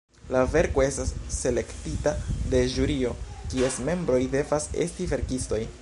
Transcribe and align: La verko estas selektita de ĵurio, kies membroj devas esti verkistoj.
La 0.35 0.39
verko 0.53 0.83
estas 0.85 1.11
selektita 1.35 2.15
de 2.55 2.63
ĵurio, 2.77 3.13
kies 3.53 3.79
membroj 3.91 4.21
devas 4.39 4.71
esti 4.89 5.13
verkistoj. 5.15 5.63